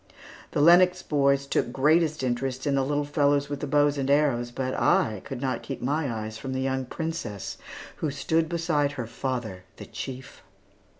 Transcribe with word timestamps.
The 0.53 0.61
Lennox 0.61 1.03
boys 1.03 1.45
took 1.45 1.71
greatest 1.71 2.23
interest 2.23 2.65
in 2.65 2.73
the 2.73 2.83
little 2.83 3.05
fellows 3.05 3.49
with 3.49 3.59
the 3.59 3.67
bows 3.67 3.99
and 3.99 4.09
arrows, 4.09 4.49
but 4.49 4.73
I 4.73 5.21
could 5.25 5.39
not 5.41 5.61
keep 5.61 5.79
my 5.79 6.11
eyes 6.11 6.39
from 6.39 6.53
the 6.53 6.61
young 6.61 6.85
princess, 6.85 7.59
who 7.97 8.09
stood 8.09 8.49
beside 8.49 8.93
her 8.93 9.05
father, 9.05 9.61
the 9.77 9.85
chief. 9.85 10.41